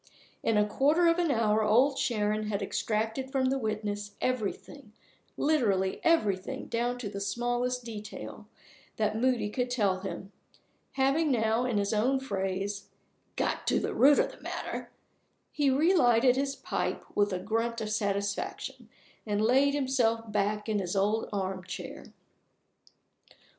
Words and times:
In 0.41 0.57
a 0.57 0.65
quarter 0.65 1.05
of 1.05 1.19
an 1.19 1.29
hour 1.29 1.61
Old 1.63 1.95
Sharon 1.99 2.47
had 2.47 2.63
extracted 2.63 3.31
from 3.31 3.51
the 3.51 3.59
witness 3.59 4.15
everything, 4.19 4.93
literally 5.37 6.01
everything 6.03 6.65
down 6.65 6.97
to 6.97 7.07
the 7.07 7.21
smallest 7.21 7.83
detail, 7.85 8.47
that 8.97 9.15
Moody 9.15 9.47
could 9.51 9.69
tell 9.69 9.99
him. 9.99 10.31
Having 10.93 11.29
now, 11.29 11.65
in 11.65 11.77
his 11.77 11.93
own 11.93 12.19
phrase, 12.19 12.87
"got 13.35 13.67
to 13.67 13.79
the 13.79 13.93
root 13.93 14.17
of 14.17 14.31
the 14.31 14.41
matter," 14.41 14.89
he 15.51 15.69
relighted 15.69 16.35
his 16.35 16.55
pipe 16.55 17.05
with 17.13 17.31
a 17.31 17.37
grunt 17.37 17.79
of 17.79 17.91
satisfaction, 17.91 18.89
and 19.27 19.39
laid 19.39 19.75
himself 19.75 20.31
back 20.31 20.67
in 20.67 20.79
his 20.79 20.95
old 20.95 21.29
armchair. 21.31 22.05